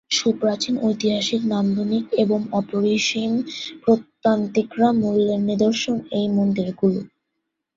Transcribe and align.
সুপ্রাচীন-ঐতিহাসিক, 0.11 1.41
নান্দনিক 1.45 2.05
এবং 2.23 2.39
অপরিসীম 2.51 3.31
প্রত্নতাত্ত্বিক 3.83 4.69
মূল্যের 5.01 5.41
নিদর্শন 5.49 5.97
এই 6.11 6.27
মন্দিরগুলি। 6.29 7.01